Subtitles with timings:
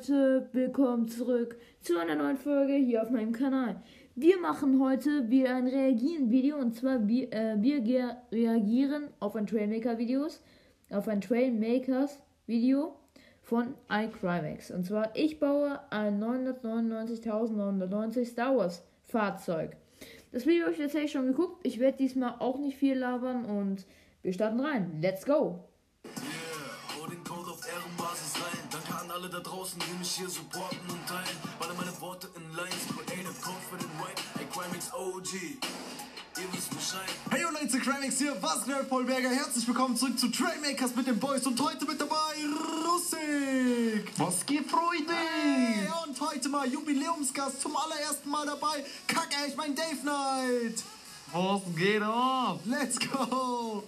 [0.00, 3.82] Leute, willkommen zurück zu einer neuen Folge hier auf meinem Kanal.
[4.14, 10.42] Wir machen heute wieder ein Reagieren-Video und zwar wir, äh, wir reagieren auf ein Trailmaker-Videos,
[10.88, 12.96] auf ein Trailmakers-Video
[13.42, 14.70] von iCrimex.
[14.70, 19.76] Und zwar ich baue ein 999.990 Star Wars Fahrzeug.
[20.32, 21.60] Das Video habe ich tatsächlich schon geguckt.
[21.62, 23.84] Ich werde diesmal auch nicht viel labern und
[24.22, 24.98] wir starten rein.
[25.02, 25.69] Let's go!
[29.60, 31.36] Draußen, die mich hier supporten und teilen.
[31.60, 33.34] Alle meine Worte in Lines, Creative
[33.76, 35.58] den White, ey, Crimix OG.
[37.30, 39.28] Hey Leute, Crimix hier, was geht, Paul Berger?
[39.28, 42.36] Herzlich willkommen zurück zu Trailmakers mit den Boys und heute mit dabei
[42.86, 44.10] Russik.
[44.16, 45.12] Was geht, Freunde?
[45.12, 48.82] Hey, und heute mal Jubiläumsgast zum allerersten Mal dabei.
[49.06, 50.82] Kack echt mein Dave Knight.
[51.32, 52.58] Was geht ab?
[52.64, 53.84] Let's go!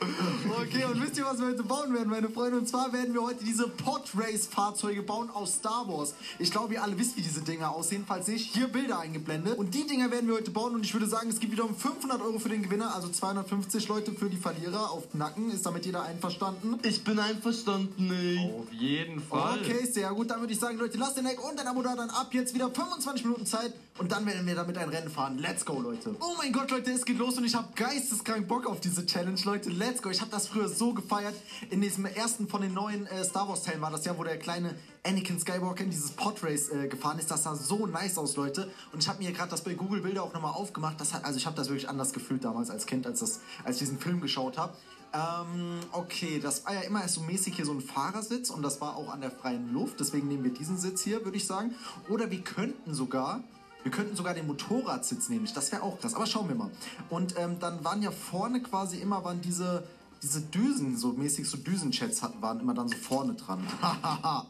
[0.61, 2.59] Okay, und wisst ihr, was wir heute bauen werden, meine Freunde?
[2.59, 6.15] Und zwar werden wir heute diese Pod-Race-Fahrzeuge bauen aus Star Wars.
[6.39, 8.05] Ich glaube, ihr alle wisst, wie diese Dinger aussehen.
[8.07, 9.59] Falls nicht, hier Bilder eingeblendet.
[9.59, 10.75] Und die Dinger werden wir heute bauen.
[10.75, 14.13] Und ich würde sagen, es gibt wiederum 500 Euro für den Gewinner, also 250 Leute
[14.13, 15.51] für die Verlierer auf Nacken.
[15.51, 16.79] Ist damit jeder einverstanden?
[16.85, 18.39] Ich bin einverstanden, ey.
[18.39, 19.59] Auf jeden Fall.
[19.59, 20.31] Okay, sehr gut.
[20.31, 21.97] Dann würde ich sagen, Leute, lasst den Like und ein Abo da.
[21.97, 23.73] Dann ab jetzt wieder 25 Minuten Zeit.
[23.99, 25.39] Und dann werden wir damit ein Rennen fahren.
[25.39, 26.17] Let's go, Leute.
[26.21, 29.39] Oh mein Gott, Leute, es geht los und ich habe geisteskrank Bock auf diese Challenge,
[29.45, 29.69] Leute.
[29.69, 30.09] Let's go.
[30.09, 31.35] Ich habe das früher so gefeiert.
[31.69, 34.39] In diesem ersten von den neuen äh, Star Wars Teilen war das ja, wo der
[34.39, 37.31] kleine Anakin Skywalker in dieses Podrace äh, gefahren ist.
[37.31, 38.71] Das sah so nice aus, Leute.
[38.93, 40.99] Und ich habe mir gerade das bei Google Bilder auch nochmal aufgemacht.
[40.99, 43.77] Das hat, also ich habe das wirklich anders gefühlt damals als Kind, als, das, als
[43.77, 44.75] ich diesen Film geschaut habe.
[45.13, 48.97] Ähm, okay, das war ja immer so mäßig hier so ein Fahrersitz und das war
[48.97, 50.01] auch an der freien Luft.
[50.01, 51.75] Deswegen nehmen wir diesen Sitz hier, würde ich sagen.
[52.09, 53.43] Oder wir könnten sogar
[53.83, 55.49] wir könnten sogar den Motorradsitz nehmen.
[55.55, 56.15] Das wäre auch krass.
[56.15, 56.71] Aber schauen wir mal.
[57.11, 59.85] Und ähm, dann waren ja vorne quasi immer waren diese
[60.23, 63.67] diese Düsen, so mäßig so Düsenchats hatten, waren immer dann so vorne dran.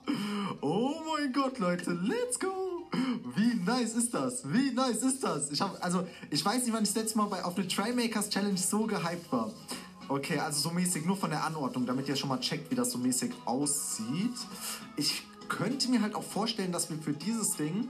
[0.61, 2.91] oh mein Gott, Leute, let's go!
[3.35, 4.43] Wie nice ist das?
[4.53, 5.51] Wie nice ist das?
[5.51, 8.29] Ich habe also ich weiß nicht, wann ich das letzte Mal bei auf eine Trymakers
[8.29, 9.51] Challenge so gehypt war.
[10.09, 12.91] Okay, also so mäßig nur von der Anordnung, damit ihr schon mal checkt, wie das
[12.91, 14.35] so mäßig aussieht.
[14.97, 17.89] Ich könnte mir halt auch vorstellen, dass wir für dieses Ding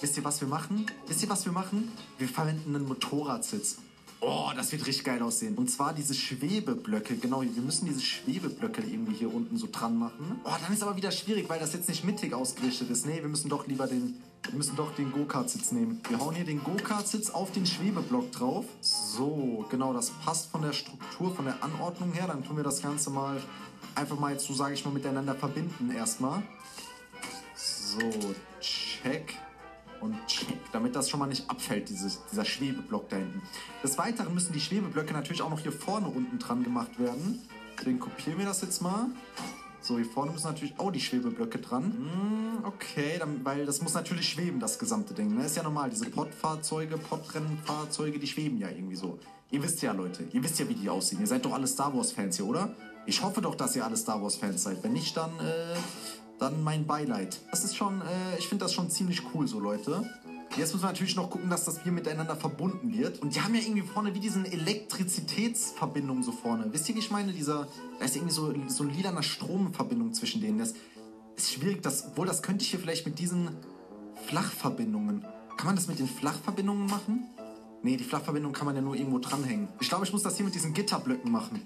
[0.00, 0.86] Wisst ihr, was wir machen?
[1.08, 1.90] Wisst ihr, was wir machen?
[2.18, 3.78] Wir verwenden einen Motorradsitz.
[4.20, 5.56] Oh, das wird richtig geil aussehen.
[5.56, 7.16] Und zwar diese Schwebeblöcke.
[7.16, 10.40] Genau, wir müssen diese Schwebeblöcke irgendwie hier unten so dran machen.
[10.44, 13.06] Oh, dann ist aber wieder schwierig, weil das jetzt nicht mittig ausgerichtet ist.
[13.06, 16.00] Nee, wir müssen doch lieber den, wir müssen doch den Go-Kart-Sitz nehmen.
[16.08, 18.66] Wir hauen hier den Go-Kart-Sitz auf den Schwebeblock drauf.
[18.80, 22.26] So, genau, das passt von der Struktur, von der Anordnung her.
[22.28, 23.40] Dann tun wir das Ganze mal
[23.96, 26.42] einfach mal jetzt so, sage ich mal, miteinander verbinden erstmal.
[27.56, 29.34] So, check
[30.00, 33.42] und check, damit das schon mal nicht abfällt, dieses, dieser Schwebeblock da hinten.
[33.82, 37.40] Des Weiteren müssen die Schwebeblöcke natürlich auch noch hier vorne unten dran gemacht werden.
[37.78, 39.06] Deswegen kopieren wir das jetzt mal.
[39.80, 41.84] So, hier vorne müssen natürlich auch die Schwebeblöcke dran.
[41.84, 45.34] Hm, okay, dann, weil das muss natürlich schweben, das gesamte Ding.
[45.36, 45.44] Ne?
[45.44, 49.18] Ist ja normal, diese Podfahrzeuge, Podrennfahrzeuge, die schweben ja irgendwie so.
[49.50, 51.20] Ihr wisst ja, Leute, ihr wisst ja, wie die aussehen.
[51.20, 52.74] Ihr seid doch alle Star Wars-Fans hier, oder?
[53.06, 54.82] Ich hoffe doch, dass ihr alle Star Wars-Fans seid.
[54.82, 55.76] Wenn nicht, dann äh,
[56.38, 57.40] dann mein Beileid.
[57.50, 60.08] Das ist schon, äh, ich finde das schon ziemlich cool so, Leute.
[60.56, 63.20] Jetzt müssen wir natürlich noch gucken, dass das hier miteinander verbunden wird.
[63.20, 66.66] Und die haben ja irgendwie vorne wie diesen Elektrizitätsverbindung so vorne.
[66.72, 67.32] Wisst ihr, wie ich meine?
[67.32, 67.68] Dieser,
[67.98, 70.58] da ist irgendwie so, so eine lilaner Stromverbindung zwischen denen.
[70.58, 70.74] Das
[71.36, 71.82] ist schwierig.
[71.82, 73.50] Das, obwohl, das könnte ich hier vielleicht mit diesen
[74.26, 75.22] Flachverbindungen.
[75.56, 77.24] Kann man das mit den Flachverbindungen machen?
[77.82, 79.68] Nee, die Flachverbindung kann man ja nur irgendwo dranhängen.
[79.80, 81.60] Ich glaube, ich muss das hier mit diesen Gitterblöcken machen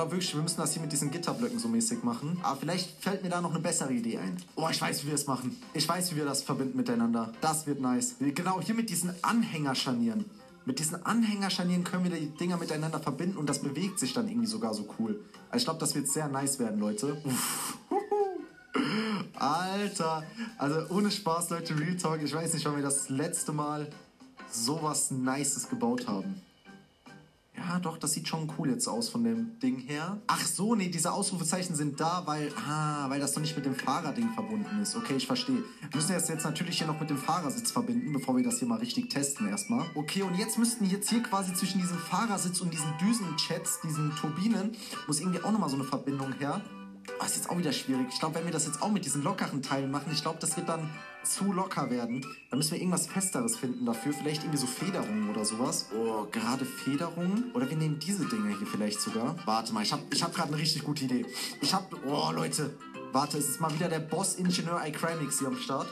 [0.00, 2.38] glaube wirklich, wir müssen das hier mit diesen Gitterblöcken so mäßig machen.
[2.42, 4.34] Aber vielleicht fällt mir da noch eine bessere Idee ein.
[4.56, 5.60] Oh, ich weiß, wie wir es machen.
[5.74, 7.34] Ich weiß, wie wir das verbinden miteinander.
[7.42, 8.14] Das wird nice.
[8.18, 10.24] Genau, hier mit diesen Anhängerscharnieren.
[10.64, 14.46] Mit diesen Anhängerscharnieren können wir die Dinger miteinander verbinden und das bewegt sich dann irgendwie
[14.46, 15.20] sogar so cool.
[15.50, 17.20] Also ich glaube, das wird sehr nice werden, Leute.
[17.22, 17.78] Uff.
[19.34, 20.22] Alter,
[20.56, 22.22] also ohne Spaß, Leute, Real Talk.
[22.22, 23.86] Ich weiß nicht, wann wir das letzte Mal
[24.50, 26.40] sowas Nices gebaut haben.
[27.68, 30.22] Ja, doch, das sieht schon cool jetzt aus von dem Ding her.
[30.26, 33.74] Ach so, nee, diese Ausrufezeichen sind da, weil, ah, weil das noch nicht mit dem
[33.74, 34.96] Fahrerding verbunden ist.
[34.96, 35.62] Okay, ich verstehe.
[35.80, 38.68] Wir müssen das jetzt natürlich hier noch mit dem Fahrersitz verbinden, bevor wir das hier
[38.68, 39.84] mal richtig testen erstmal.
[39.94, 44.72] Okay, und jetzt müssten jetzt hier quasi zwischen diesem Fahrersitz und diesen Düsenchats, diesen Turbinen,
[45.06, 46.62] muss irgendwie auch nochmal so eine Verbindung her.
[47.20, 48.06] Oh, ist jetzt auch wieder schwierig.
[48.10, 50.56] Ich glaube, wenn wir das jetzt auch mit diesen lockeren Teilen machen, ich glaube, das
[50.56, 50.88] wird dann
[51.22, 52.24] zu locker werden.
[52.50, 54.12] Dann müssen wir irgendwas Festeres finden dafür.
[54.12, 55.86] Vielleicht irgendwie so Federungen oder sowas.
[55.96, 57.50] Oh, gerade Federungen.
[57.54, 59.36] Oder wir nehmen diese Dinge hier vielleicht sogar.
[59.44, 61.26] Warte mal, ich habe ich hab gerade eine richtig gute Idee.
[61.60, 61.96] Ich habe...
[62.06, 62.76] Oh, Leute.
[63.12, 65.88] Warte, es ist mal wieder der Boss-Ingenieur iCrimix hier am Start.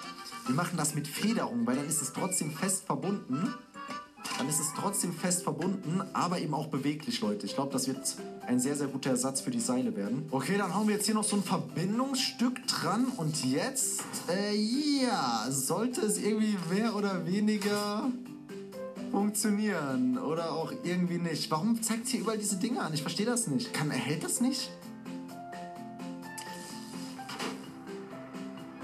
[0.46, 3.52] Wir machen das mit Federungen, weil dann ist es trotzdem fest verbunden.
[4.36, 7.46] Dann ist es trotzdem fest verbunden, aber eben auch beweglich, Leute.
[7.46, 7.98] Ich glaube, das wird
[8.46, 10.26] ein sehr, sehr guter Ersatz für die Seile werden.
[10.30, 15.46] Okay, dann hauen wir jetzt hier noch so ein Verbindungsstück dran und jetzt, äh, ja,
[15.50, 18.10] sollte es irgendwie mehr oder weniger
[19.10, 21.50] funktionieren oder auch irgendwie nicht.
[21.50, 22.92] Warum zeigt es hier überall diese Dinge an?
[22.94, 23.72] Ich verstehe das nicht.
[23.72, 24.70] Kann, erhält das nicht?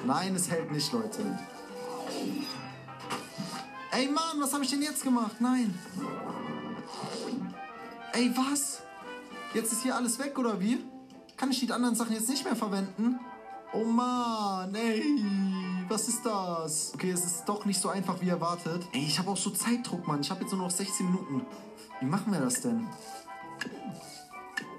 [0.06, 1.38] Nein, es hält nicht, Leute.
[3.94, 5.36] Ey, Mann, was habe ich denn jetzt gemacht?
[5.38, 5.78] Nein.
[8.12, 8.82] Ey, was?
[9.54, 10.84] Jetzt ist hier alles weg, oder wie?
[11.36, 13.20] Kann ich die anderen Sachen jetzt nicht mehr verwenden?
[13.72, 15.24] Oh Mann, ey.
[15.88, 16.92] Was ist das?
[16.94, 18.84] Okay, es ist doch nicht so einfach wie erwartet.
[18.92, 20.20] Ey, ich habe auch so Zeitdruck, Mann.
[20.20, 21.46] Ich habe jetzt nur noch 16 Minuten.
[22.00, 22.88] Wie machen wir das denn?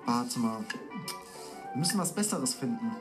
[0.05, 0.59] Warte mal.
[1.71, 2.91] Wir müssen was Besseres finden.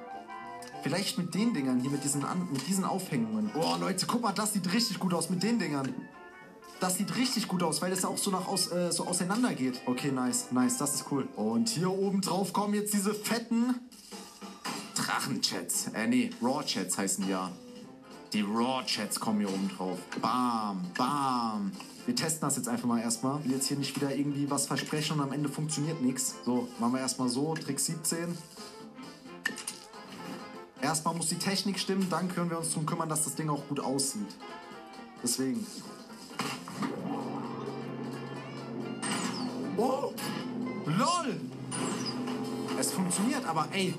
[0.84, 3.50] Vielleicht mit den Dingern hier, mit diesen, An mit diesen Aufhängungen.
[3.54, 5.94] Boah, Leute, guck mal, das sieht richtig gut aus mit den Dingern.
[6.78, 9.80] Das sieht richtig gut aus, weil es auch so nach aus, äh, so auseinander geht.
[9.86, 11.26] Okay, nice, nice, das ist cool.
[11.36, 13.76] Und hier oben drauf kommen jetzt diese fetten
[14.94, 15.88] Drachenchats.
[15.94, 17.50] Äh, nee, Raw-Chats heißen die ja.
[18.34, 19.98] Die Raw-Chats kommen hier oben drauf.
[20.20, 21.72] Bam, bam.
[22.04, 23.40] Wir testen das jetzt einfach mal erstmal.
[23.40, 26.34] Ich will jetzt hier nicht wieder irgendwie was versprechen und am Ende funktioniert nichts.
[26.44, 27.54] So, machen wir erstmal so.
[27.54, 28.36] Trick 17.
[30.84, 33.66] Erstmal muss die Technik stimmen, dann können wir uns darum kümmern, dass das Ding auch
[33.68, 34.28] gut aussieht.
[35.22, 35.66] Deswegen.
[39.78, 40.12] Oh!
[40.84, 41.40] LOL!
[42.78, 43.94] Es funktioniert, aber ey,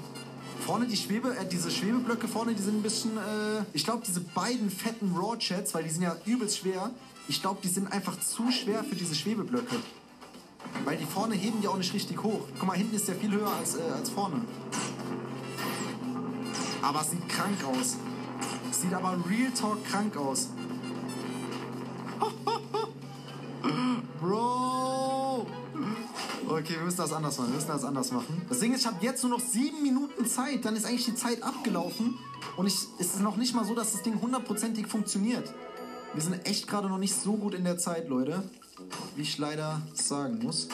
[0.64, 4.20] vorne die Schwebe, äh, diese Schwebeblöcke vorne, die sind ein bisschen, äh, ich glaube, diese
[4.20, 6.92] beiden fetten Raw-Chats, weil die sind ja übelst schwer,
[7.28, 9.78] ich glaube, die sind einfach zu schwer für diese Schwebeblöcke.
[10.84, 12.42] Weil die vorne heben die auch nicht richtig hoch.
[12.60, 14.42] Guck mal, hinten ist der viel höher als, äh, als vorne.
[16.86, 17.98] Aber es sieht krank aus.
[18.72, 20.50] Sieht aber Real Talk krank aus.
[24.22, 25.48] Bro!
[26.48, 27.50] Okay, wir müssen das anders machen.
[27.50, 28.40] Wir müssen das anders machen.
[28.48, 30.64] Das Ding ist, ich habe jetzt nur noch sieben Minuten Zeit.
[30.64, 32.20] Dann ist eigentlich die Zeit abgelaufen.
[32.56, 35.52] Und ich, es ist noch nicht mal so, dass das Ding hundertprozentig funktioniert.
[36.14, 38.44] Wir sind echt gerade noch nicht so gut in der Zeit, Leute.
[39.16, 40.68] Wie ich leider sagen muss.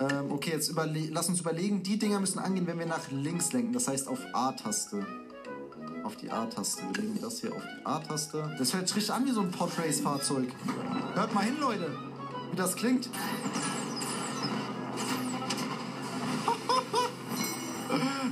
[0.00, 1.84] Ähm, okay, jetzt lass uns überlegen.
[1.84, 3.72] Die Dinger müssen angehen, wenn wir nach links lenken.
[3.72, 5.06] Das heißt auf A-Taste
[6.04, 6.82] auf die A-Taste.
[6.92, 8.54] Wir legen das hier auf die A-Taste.
[8.58, 10.48] Das hört sich richtig an wie so ein Podrace-Fahrzeug.
[11.14, 11.90] Hört mal hin, Leute,
[12.50, 13.08] wie das klingt.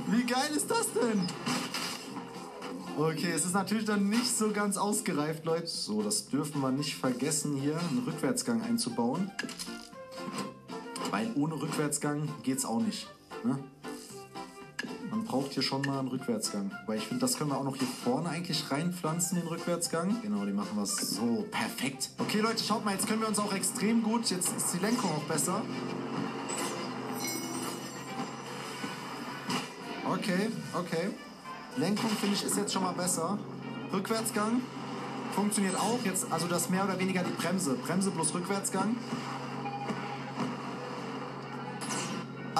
[0.07, 1.21] wie geil ist das denn?
[2.97, 5.67] Okay, es ist natürlich dann nicht so ganz ausgereift, Leute.
[5.67, 9.29] So, das dürfen wir nicht vergessen, hier einen Rückwärtsgang einzubauen.
[11.11, 13.07] Weil ohne Rückwärtsgang geht's auch nicht.
[13.43, 13.59] Ne?
[15.27, 16.71] Braucht hier schon mal einen Rückwärtsgang.
[16.85, 20.21] Weil ich finde, das können wir auch noch hier vorne eigentlich reinpflanzen, den Rückwärtsgang.
[20.21, 21.45] Genau, den machen wir so.
[21.51, 22.09] Perfekt.
[22.17, 24.29] Okay, Leute, schaut mal, jetzt können wir uns auch extrem gut.
[24.29, 25.61] Jetzt ist die Lenkung auch besser.
[30.09, 31.09] Okay, okay.
[31.77, 33.37] Lenkung, finde ich, ist jetzt schon mal besser.
[33.93, 34.61] Rückwärtsgang
[35.35, 35.99] funktioniert auch.
[36.03, 37.75] Jetzt, also das mehr oder weniger die Bremse.
[37.75, 38.95] Bremse plus Rückwärtsgang.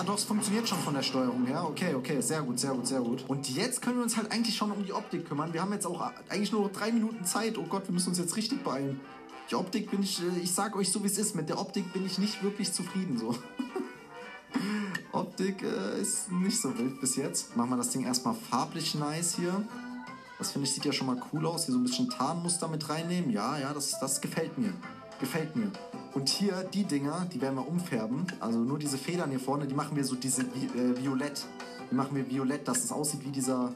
[0.07, 1.65] Doch, es funktioniert schon von der Steuerung her.
[1.65, 3.25] Okay, okay, sehr gut, sehr gut, sehr gut.
[3.27, 5.53] Und jetzt können wir uns halt eigentlich schon um die Optik kümmern.
[5.53, 7.57] Wir haben jetzt auch eigentlich nur drei Minuten Zeit.
[7.57, 8.99] Oh Gott, wir müssen uns jetzt richtig beeilen.
[9.49, 11.91] Die Optik bin ich, äh, ich sag euch so wie es ist, mit der Optik
[11.93, 13.35] bin ich nicht wirklich zufrieden so.
[15.11, 17.55] Optik äh, ist nicht so wild bis jetzt.
[17.55, 19.67] Machen wir das Ding erstmal farblich nice hier.
[20.37, 21.65] Das finde ich sieht ja schon mal cool aus.
[21.65, 23.31] Hier so ein bisschen Tarnmuster mit reinnehmen.
[23.31, 24.73] Ja, ja, das, das gefällt mir.
[25.19, 25.71] Gefällt mir.
[26.13, 28.27] Und hier die Dinger, die werden wir umfärben.
[28.39, 31.45] Also nur diese Federn hier vorne, die machen wir so diese äh, Violett.
[31.89, 33.73] Die machen wir violett, dass es aussieht wie dieser,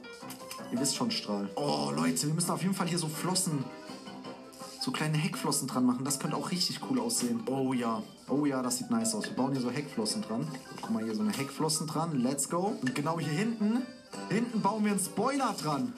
[0.71, 1.50] ihr wisst schon, Strahl.
[1.55, 3.63] Oh Leute, wir müssen auf jeden Fall hier so Flossen,
[4.81, 6.03] so kleine Heckflossen dran machen.
[6.03, 7.41] Das könnte auch richtig cool aussehen.
[7.45, 9.25] Oh ja, oh ja, das sieht nice aus.
[9.25, 10.45] Wir bauen hier so Heckflossen dran.
[10.81, 12.21] Guck mal, hier so eine Heckflossen dran.
[12.21, 12.75] Let's go.
[12.81, 13.83] Und genau hier hinten,
[14.29, 15.93] hinten bauen wir einen Spoiler dran.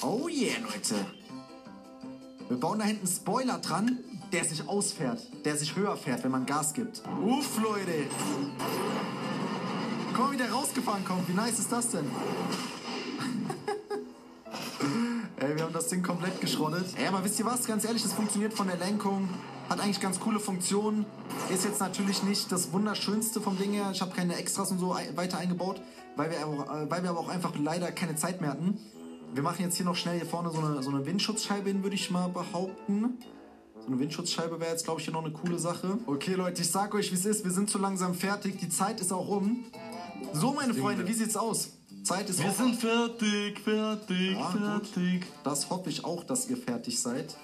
[0.00, 0.94] Oh yeah, Leute.
[2.48, 3.98] Wir bauen da hinten einen Spoiler dran
[4.32, 7.02] der sich ausfährt, der sich höher fährt, wenn man Gas gibt.
[7.24, 8.06] Uff, Leute.
[10.12, 11.28] Guck mal, wie der rausgefahren kommt.
[11.28, 12.06] Wie nice ist das denn?
[15.40, 16.86] Ey, wir haben das Ding komplett geschrottet.
[16.96, 17.64] Ey, aber wisst ihr was?
[17.66, 19.28] Ganz ehrlich, das funktioniert von der Lenkung.
[19.68, 21.04] Hat eigentlich ganz coole Funktionen.
[21.52, 23.90] Ist jetzt natürlich nicht das Wunderschönste vom Ding her.
[23.92, 25.80] Ich habe keine Extras und so weiter eingebaut,
[26.16, 28.78] weil wir, auch, äh, weil wir aber auch einfach leider keine Zeit mehr hatten.
[29.34, 31.96] Wir machen jetzt hier noch schnell hier vorne so eine, so eine Windschutzscheibe hin, würde
[31.96, 33.18] ich mal behaupten.
[33.88, 35.98] Eine Windschutzscheibe wäre jetzt, glaube ich, hier noch eine coole Sache.
[36.06, 37.42] Okay, Leute, ich sag euch, wie es ist.
[37.42, 38.58] Wir sind zu langsam fertig.
[38.58, 39.64] Die Zeit ist auch um.
[40.34, 41.70] So, meine Freunde, wie sieht's aus?
[42.02, 45.20] Zeit ist Wir sind fertig, fertig, ja, fertig.
[45.22, 45.30] Gut.
[45.42, 47.34] Das hoffe ich auch, dass ihr fertig seid.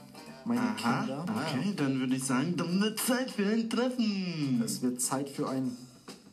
[0.45, 1.25] meine Aha, Kinder.
[1.29, 4.63] okay, dann würde ich sagen, dann wird Zeit für ein Treffen.
[4.63, 5.75] Es wird Zeit für ein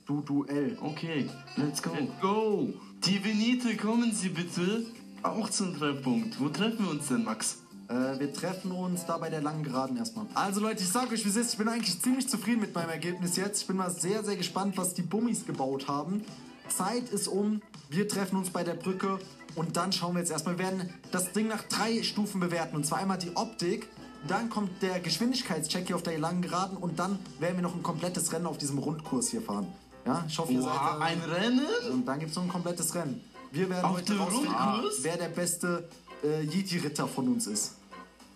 [0.06, 0.78] Du-Duell.
[0.82, 1.92] Okay, let's go.
[1.98, 2.74] Let's go.
[3.06, 4.86] Die Benite, kommen Sie bitte
[5.24, 6.38] auch zum Treffpunkt.
[6.40, 7.60] Wo treffen wir uns denn, Max?
[7.92, 10.26] Äh, wir treffen uns da bei der langen Geraden erstmal.
[10.34, 11.52] Also Leute, ich sag euch, wie es ist.
[11.52, 13.62] Ich bin eigentlich ziemlich zufrieden mit meinem Ergebnis jetzt.
[13.62, 16.24] Ich bin mal sehr, sehr gespannt, was die Bummis gebaut haben.
[16.70, 17.62] Zeit ist um.
[17.90, 19.20] Wir treffen uns bei der Brücke.
[19.56, 20.58] Und dann schauen wir jetzt erstmal.
[20.58, 22.78] Wir werden das Ding nach drei Stufen bewerten.
[22.78, 23.90] Und zwar einmal die Optik.
[24.28, 26.78] Dann kommt der Geschwindigkeitscheck hier auf der langen Geraden.
[26.78, 29.68] Und dann werden wir noch ein komplettes Rennen auf diesem Rundkurs hier fahren.
[30.06, 30.72] Ja, ich hoffe, ihr seid...
[30.72, 31.68] Oha, äh, ein Rennen?
[31.92, 33.22] und dann gibt es noch ein komplettes Rennen.
[33.52, 34.96] Wir werden Auf heute dem rausfinden, Rundkurs?
[35.02, 35.90] wer der beste
[36.24, 37.74] äh, Yeti-Ritter von uns ist.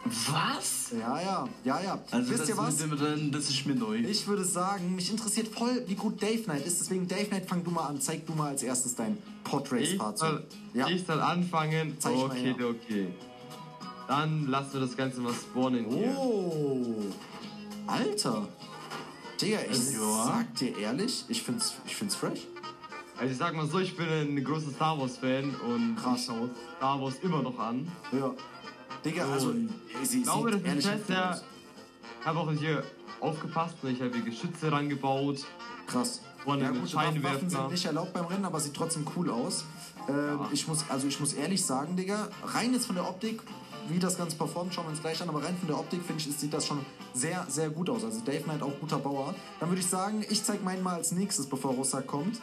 [0.05, 0.91] Was?
[0.91, 2.00] Ja, ja, ja, ja.
[2.12, 2.79] Also Wisst das ihr was?
[2.79, 3.95] mit dem Rennen, das ist mir neu.
[3.97, 6.79] Ich würde sagen, mich interessiert voll, wie gut Dave Knight ist.
[6.79, 8.00] Deswegen, Dave Knight, fang du mal an.
[8.00, 10.29] Zeig du mal als erstes dein Ich Podrace-Fahrzeug.
[10.29, 10.43] soll,
[10.74, 11.95] Ja, ich soll anfangen.
[12.00, 12.67] Zeig mal okay, her.
[12.69, 13.07] okay.
[14.07, 16.15] Dann lassen wir das Ganze mal spawnen hier.
[16.19, 16.95] Oh,
[17.88, 18.47] Alter.
[19.41, 20.24] Digga, ich Ja.
[20.27, 22.41] sag dir ehrlich, ich find's, ich find's fresh.
[23.17, 26.19] Also ich sag mal so, ich bin ein großer Star Wars Fan und Krass.
[26.19, 27.88] ich schaue Star Wars immer noch an.
[28.12, 28.33] Ja.
[29.05, 29.69] Digga, also, Und
[30.03, 31.39] sie Ich glaube, das ist fest, ja.
[32.19, 32.83] Ich habe auch hier
[33.19, 35.45] aufgepasst und ich habe hier Geschütze rangebaut.
[35.85, 36.21] Krass.
[36.43, 37.50] Vorne ja gut, Waffen Scheinwerfer.
[37.50, 39.65] sind nicht erlaubt beim Rennen, aber sieht trotzdem cool aus.
[40.09, 43.41] Ähm, ich, muss, also ich muss ehrlich sagen, Digga, rein jetzt von der Optik,
[43.88, 46.21] wie das Ganze performt, schauen wir uns gleich an, aber rein von der Optik, finde
[46.21, 46.79] ich, sieht das schon
[47.13, 48.03] sehr, sehr gut aus.
[48.03, 49.35] Also Dave Knight auch guter Bauer.
[49.59, 52.39] Dann würde ich sagen, ich zeige meinen mal als nächstes, bevor Rossak kommt.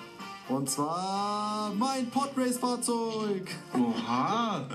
[0.49, 3.51] Und zwar mein Podrace-Fahrzeug.
[3.75, 4.69] Oha.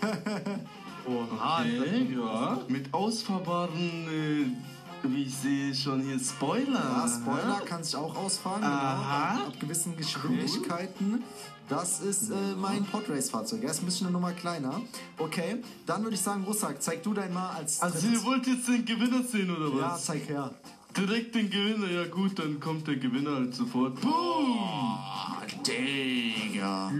[1.04, 2.58] Das Okay, ja.
[2.68, 3.76] Mit ausfahrbaren,
[4.08, 6.72] äh, wie ich sehe, schon hier Spoiler.
[6.72, 9.34] Ja, Spoiler kann sich auch ausfahren, Aha.
[9.34, 11.22] genau, ab, gewissen Geschwindigkeiten.
[11.68, 13.62] Das ist äh, mein Podrace-Fahrzeug.
[13.64, 14.80] Er ist ein bisschen eine Nummer kleiner.
[15.18, 18.20] Okay, dann würde ich sagen, Russak, zeig du dein mal als Also drittes.
[18.22, 20.04] ihr wollt jetzt den Gewinner sehen, oder Ja, was?
[20.06, 20.54] zeig her.
[20.96, 24.00] Direkt den Gewinner, ja gut, dann kommt der Gewinner halt sofort.
[24.00, 24.58] Boom!
[24.60, 26.92] Ah, Digga.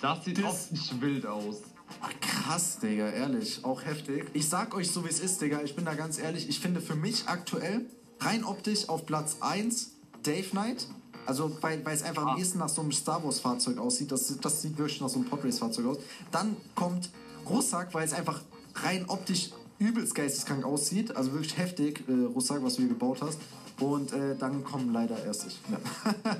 [0.00, 1.56] Das sieht Das- wild aus.
[2.00, 3.64] Ach, krass, Digga, ehrlich.
[3.64, 4.26] Auch heftig.
[4.32, 5.62] Ich sag euch so, wie es ist, Digga.
[5.62, 6.48] Ich bin da ganz ehrlich.
[6.48, 7.86] Ich finde für mich aktuell
[8.20, 9.92] rein optisch auf Platz 1
[10.22, 10.86] Dave Knight.
[11.26, 14.10] Also, weil, weil es einfach am ehesten nach so einem Star Wars-Fahrzeug aussieht.
[14.10, 15.98] Das, das sieht wirklich nach so einem Podrace-Fahrzeug aus.
[16.30, 17.10] Dann kommt
[17.48, 18.40] Russak, weil es einfach
[18.76, 21.14] rein optisch übelst geisteskrank aussieht.
[21.16, 23.38] Also wirklich heftig, äh, Russak, was du hier gebaut hast.
[23.80, 25.58] Und äh, dann kommen leider erst ich.
[25.70, 25.78] Ja.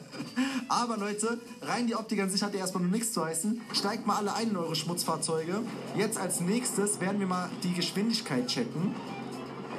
[0.68, 3.61] Aber Leute, rein die Optik an sich hat ja erstmal nur nichts zu heißen.
[3.73, 5.61] Steigt mal alle ein in eure Schmutzfahrzeuge.
[5.97, 8.95] Jetzt als nächstes werden wir mal die Geschwindigkeit checken.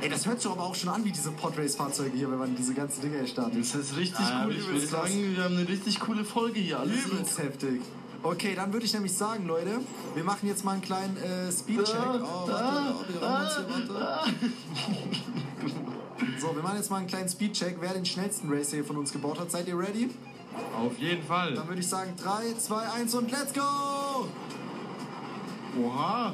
[0.02, 2.74] Ey, das hört sich aber auch schon an wie diese Podrace-Fahrzeuge hier, wenn man diese
[2.74, 3.60] ganzen Dinger hier startet.
[3.60, 4.56] Das ist richtig Ah, cool.
[4.56, 6.80] Ich würde sagen, wir haben eine richtig coole Folge hier.
[6.80, 7.82] Alles Übelst heftig.
[8.24, 9.80] Okay, dann würde ich nämlich sagen, Leute,
[10.16, 11.96] wir machen jetzt mal einen kleinen äh, Speedcheck.
[11.98, 14.30] Oh, warte, oh, wir räumen uns hier, warte.
[16.40, 19.12] So, wir machen jetzt mal einen kleinen Speedcheck, wer den schnellsten Racer hier von uns
[19.12, 19.52] gebaut hat.
[19.52, 20.10] Seid ihr ready?
[20.78, 21.54] Auf jeden Fall.
[21.54, 24.28] Dann würde ich sagen 3, 2, 1 und let's go!
[25.82, 26.34] Oha!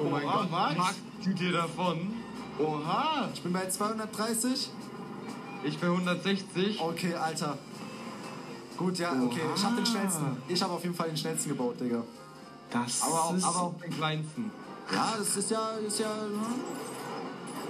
[0.00, 0.76] Oh mein Oha, Gott, Max.
[0.76, 2.12] Max zieht hier davon.
[2.60, 3.28] Oha!
[3.34, 4.70] Ich bin bei 230.
[5.64, 6.80] Ich bin 160.
[6.80, 7.58] Okay, Alter.
[8.76, 9.40] Gut, ja, okay.
[9.56, 10.36] Ich habe den schnellsten.
[10.48, 12.04] Ich habe auf jeden Fall den schnellsten gebaut, Digga.
[12.70, 13.44] Das Aber auch, ist...
[13.44, 14.50] aber auch den kleinsten.
[14.92, 16.10] Ja, das ist ja, ist ja.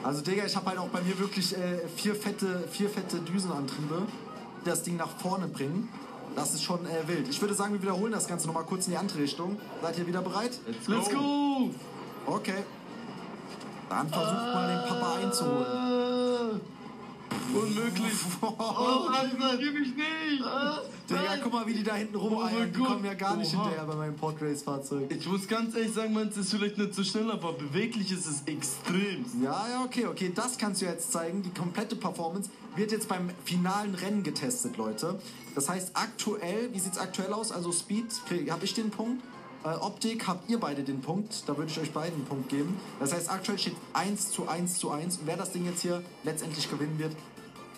[0.04, 4.02] Also, Digga, ich habe halt auch bei mir wirklich äh, vier, fette, vier fette Düsenantriebe,
[4.60, 5.88] die das Ding nach vorne bringen.
[6.36, 7.26] Das ist schon äh, wild.
[7.28, 9.58] Ich würde sagen, wir wiederholen das Ganze nochmal kurz in die andere Richtung.
[9.80, 10.52] Seid ihr wieder bereit?
[10.66, 11.70] Let's, Let's go!
[12.26, 12.64] Okay.
[13.88, 16.60] Dann versucht mal den Papa einzuholen.
[16.60, 18.12] Äh, unmöglich.
[18.42, 20.44] Oh, Alter, gib mich nicht!
[21.08, 22.72] Digga, guck mal, wie die da hinten rumeiern.
[22.72, 22.88] Die Gott.
[22.88, 23.64] kommen ja gar nicht Oha.
[23.64, 25.10] hinterher bei meinem Podrace-Fahrzeug.
[25.10, 28.42] Ich muss ganz ehrlich sagen, meins ist vielleicht nicht so schnell, aber beweglich ist es
[28.46, 29.24] extrem.
[29.42, 31.42] Ja, ja, okay, okay, das kannst du jetzt zeigen.
[31.42, 35.18] Die komplette Performance wird jetzt beim finalen Rennen getestet, Leute.
[35.54, 37.52] Das heißt, aktuell, wie sieht's aktuell aus?
[37.52, 38.06] Also Speed,
[38.50, 39.22] habe ich den Punkt.
[39.64, 41.48] Äh, Optik habt ihr beide den Punkt.
[41.48, 42.76] Da würde ich euch beiden einen Punkt geben.
[43.00, 45.18] Das heißt, aktuell steht 1 zu 1 zu 1.
[45.18, 47.12] Und wer das Ding jetzt hier letztendlich gewinnen wird,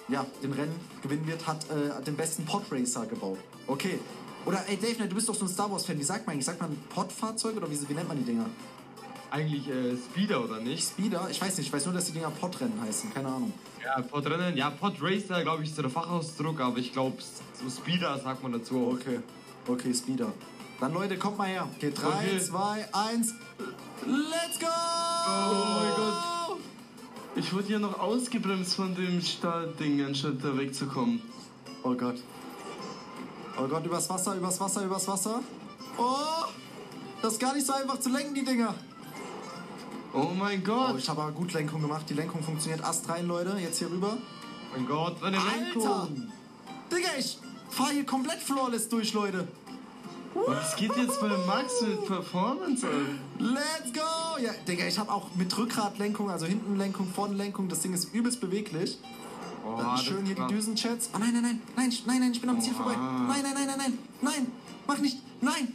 [0.08, 3.38] ja, den Rennen gewinnen wird, hat äh, den besten Podracer gebaut.
[3.66, 3.98] Okay.
[4.44, 5.98] Oder, ey, Dave, du bist doch so ein Star Wars-Fan.
[5.98, 6.46] Wie sagt man eigentlich?
[6.46, 8.46] Sagt man Podfahrzeug oder wie, wie nennt man die Dinger?
[9.30, 10.88] Eigentlich äh, Speeder oder nicht?
[10.88, 11.26] Speeder?
[11.28, 11.66] Ich weiß nicht.
[11.66, 13.12] Ich weiß nur, dass die Dinger Podrennen heißen.
[13.12, 13.52] Keine Ahnung.
[13.84, 14.56] Ja, Podrennen.
[14.56, 18.52] Ja, Podracer, glaube ich, ist so der Fachausdruck, aber ich glaube, so Speeder sagt man
[18.52, 18.92] dazu auch.
[18.92, 19.18] Okay.
[19.66, 20.32] Okay, Speeder.
[20.78, 21.68] Dann Leute, kommt mal her.
[21.76, 22.40] Okay, 3, Okay.
[22.40, 23.34] 2, 1.
[24.06, 24.66] Let's go!
[24.66, 26.35] Oh mein Gott.
[27.36, 31.20] Ich wurde ja noch ausgebremst von dem Stahlding, anstatt da wegzukommen.
[31.82, 32.16] Oh Gott.
[33.58, 35.40] Oh Gott, übers Wasser, übers Wasser, übers Wasser.
[35.98, 36.44] Oh!
[37.22, 38.74] Das ist gar nicht so einfach zu lenken, die Dinger.
[40.12, 40.98] Oh mein Oh, Gott.
[40.98, 42.06] ich habe aber gut Lenkung gemacht.
[42.08, 43.56] Die Lenkung funktioniert astrein, Leute.
[43.60, 44.16] Jetzt hier rüber.
[44.74, 45.86] Mein Gott, eine Lenkung.
[45.86, 46.08] Alter!
[46.90, 47.38] Digga, ich
[47.70, 49.46] fahr hier komplett flawless durch, Leute.
[50.46, 53.18] Was geht jetzt bei Max mit Performance an?
[53.38, 54.38] Let's go!
[54.42, 57.68] Ja, Digga, ich habe auch mit Rückgratlenkung, also Hintenlenkung, Vornlenkung.
[57.68, 58.98] Das Ding ist übelst beweglich.
[59.66, 60.46] Oh, Dann schön hier die.
[60.54, 61.10] Düsenchats.
[61.14, 62.82] Oh nein, nein, nein, nein, nein, nein, ich bin am Ziel Oha.
[62.82, 62.96] vorbei.
[62.96, 64.52] Nein, nein, nein, nein, nein, nein,
[64.86, 65.74] mach nicht, nein.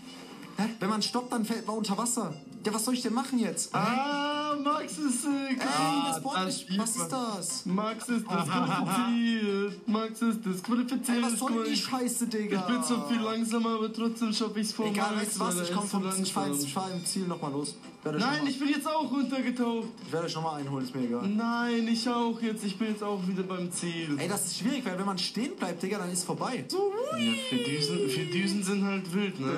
[0.57, 0.69] Hä?
[0.79, 2.33] Wenn man stoppt, dann fällt man unter Wasser.
[2.65, 3.73] Ja, was soll ich denn machen jetzt?
[3.73, 3.79] Ah,
[4.63, 5.31] Max ist sick.
[5.31, 6.77] Ey, das das Board nicht.
[6.79, 7.65] Was ist das?
[7.65, 9.87] Max ist disqualifiziert.
[9.87, 11.17] Max ist disqualifiziert.
[11.17, 12.61] Ey, was soll die Ich Scheiße, Digga?
[12.61, 15.39] bin zwar viel langsamer, aber trotzdem schaffe ich es vor Egal, Max.
[15.39, 15.69] weißt du was?
[15.69, 17.75] Ich komm so vom ich fahr, ich fahr im Ziel nochmal los.
[18.03, 19.87] Nein, noch ich bin jetzt auch runtergetaucht.
[20.05, 21.27] ich werde euch nochmal einholen, ist mir egal.
[21.27, 22.63] Nein, ich auch jetzt.
[22.63, 24.17] Ich bin jetzt auch wieder beim Ziel.
[24.17, 26.65] Ey, das ist schwierig, weil wenn man stehen bleibt, Digga, dann ist vorbei.
[26.67, 29.51] So, Ja, für, Düsen, für Düsen sind halt wild, ne?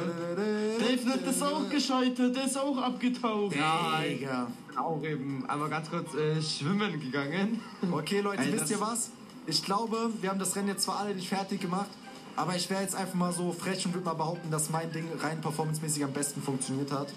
[0.78, 3.56] Dave Net ist auch gescheitert, der ist auch abgetaucht.
[3.56, 4.48] Ja, ich Digga.
[4.74, 7.62] Bin auch eben einmal ganz kurz äh, schwimmen gegangen.
[7.92, 9.12] Okay, Leute, Ey, wisst ihr was?
[9.46, 11.90] Ich glaube, wir haben das Rennen jetzt zwar alle nicht fertig gemacht,
[12.36, 15.06] aber ich wäre jetzt einfach mal so frech und würde mal behaupten, dass mein Ding
[15.20, 17.08] rein performancemäßig am besten funktioniert hat.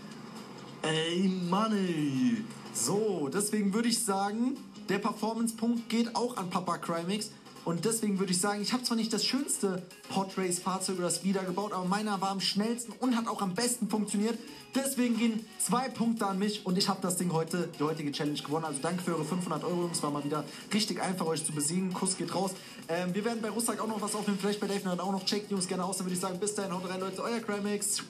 [0.83, 2.45] Ey, Mann, ey.
[2.73, 4.57] So, deswegen würde ich sagen,
[4.89, 7.31] der Performance-Punkt geht auch an Papa Crimix.
[7.67, 11.43] Und deswegen würde ich sagen, ich habe zwar nicht das schönste Podrace-Fahrzeug oder das wieder
[11.43, 14.39] gebaut, aber meiner war am schnellsten und hat auch am besten funktioniert.
[14.77, 18.39] Deswegen gehen zwei Punkte an mich und ich habe das Ding heute, die heutige Challenge
[18.39, 18.67] gewonnen.
[18.67, 20.01] Also danke für eure 500 Euro, Jungs.
[20.01, 21.93] War mal wieder richtig einfach, euch zu besiegen.
[21.93, 22.55] Kuss geht raus.
[22.89, 25.25] Ähm, wir werden bei Russak auch noch was aufnehmen, vielleicht bei Dave auch noch.
[25.25, 25.97] Checkt die Jungs gerne aus.
[25.97, 27.21] Dann würde ich sagen, bis dahin, haut rein, Leute.
[27.21, 28.05] Euer Crimix.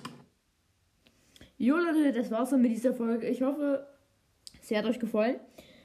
[1.56, 3.26] Jo Leute, das war's dann mit dieser Folge.
[3.26, 3.86] Ich hoffe,
[4.60, 5.36] sie hat euch gefallen.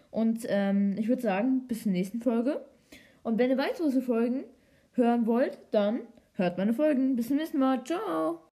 [0.10, 2.66] Und ähm, ich würde sagen, bis zur nächsten Folge.
[3.24, 4.44] Und wenn ihr weitere Folgen
[4.94, 6.02] hören wollt, dann
[6.34, 7.16] hört meine Folgen.
[7.16, 7.84] Bis zum nächsten Mal.
[7.84, 8.51] Ciao.